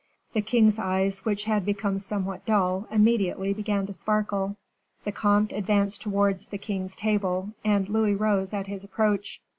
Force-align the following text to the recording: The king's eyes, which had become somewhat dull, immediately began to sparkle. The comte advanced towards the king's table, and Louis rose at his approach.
The 0.33 0.41
king's 0.41 0.79
eyes, 0.79 1.25
which 1.25 1.43
had 1.43 1.63
become 1.63 1.99
somewhat 1.99 2.43
dull, 2.47 2.87
immediately 2.89 3.53
began 3.53 3.85
to 3.85 3.93
sparkle. 3.93 4.55
The 5.03 5.11
comte 5.11 5.51
advanced 5.53 6.01
towards 6.01 6.47
the 6.47 6.57
king's 6.57 6.95
table, 6.95 7.51
and 7.63 7.87
Louis 7.87 8.15
rose 8.15 8.51
at 8.51 8.65
his 8.65 8.83
approach. 8.83 9.39